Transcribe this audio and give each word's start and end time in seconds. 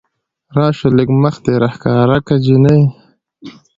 راشه 0.57 0.87
لږ 0.97 1.09
مخ 1.21 1.35
دې 1.45 1.53
راښکاره 1.63 2.17
که 2.27 2.35
جينۍ 2.45 2.81